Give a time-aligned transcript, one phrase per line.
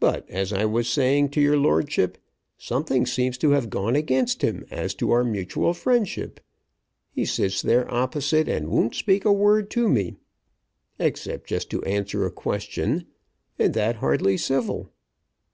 [0.00, 2.16] But, as I was saying to your lordship,
[2.56, 6.40] something seems to have gone against him as to our mutual friendship.
[7.10, 10.16] He sits there opposite and won't speak a word to me,
[10.98, 13.04] except just to answer a question,
[13.58, 14.88] and that hardly civil.